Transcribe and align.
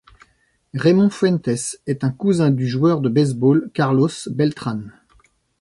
Reymond 0.73 1.11
Fuentes 1.11 1.75
est 1.85 2.03
un 2.03 2.09
cousin 2.09 2.49
du 2.49 2.67
joueur 2.67 3.01
de 3.01 3.09
baseball 3.09 3.69
Carlos 3.75 4.09
Beltrán. 4.31 4.91